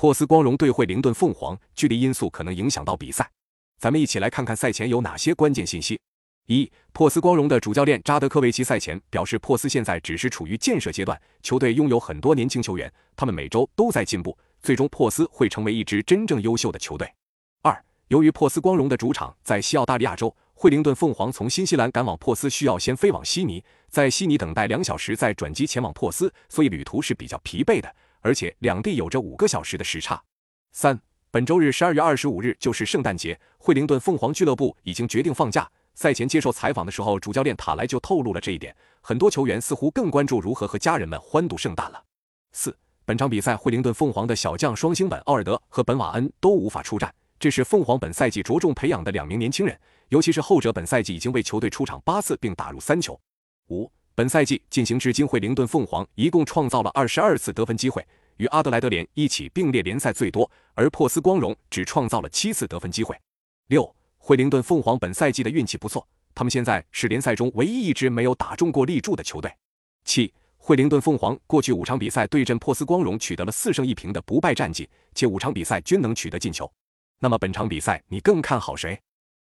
[0.00, 3.28] 珀斯光荣对惠灵顿凤凰，距离因素可能影响到比赛。
[3.80, 5.98] 咱们一起来看看赛前有哪些关键信息。
[6.46, 17.12] 一、珀斯光荣的主教练扎德科维奇赛前表示，珀斯现在只是处于建设阶段，球队拥有很多年轻球员，他们每周都在进步，最终珀斯会成为一支真正优秀的球队。
[17.62, 30.22] 二、由于珀斯光荣的主场在西澳大利亚州，惠灵顿凤凰从新西兰赶往珀斯需要先飞往悉尼，在悉尼等待两小时，再转机前往珀斯，所以旅途是比较疲惫的，而且两地有着五个小时的时差。
[30.72, 31.00] 三、
[31.30, 35.68] 本周日十二月二十五日就是圣诞节，惠灵顿凤凰俱乐部已经决定放假。
[35.94, 38.76] 赛前接受采访的时候，主教练塔莱就透露了这一点。
[39.00, 42.00] 很多球员似乎更关注如何和家人们欢度圣诞了。
[42.52, 49.76] 四，本场比赛，惠灵顿凤凰的小将双星本奥尔德和本瓦恩都无法出战，这是凤凰本赛季着重培养的两名年轻人，
[50.10, 53.18] 尤其是后者本赛季已经为球队出场八次并打入三球。
[53.70, 63.18] 五，本赛季进行至今，惠灵顿凤凰一共创造了二十二次得分机会，与阿德莱德联一起并列联赛最多，而珀斯光荣只创造了七次得分机会。
[63.68, 63.94] 六。
[64.20, 69.50] 惠灵顿凤凰本赛季的运气不错，他们现在是联赛中唯一一支没有打中过立柱的球队。
[70.04, 76.70] 七，惠灵顿凤凰过去五场比赛对阵珀斯光荣取得了四胜一平的不败战绩，且五场比赛均能取得进球。
[77.20, 79.00] 那么本场比赛你更看好谁？